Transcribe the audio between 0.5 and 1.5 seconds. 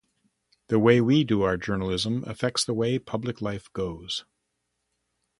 The way we do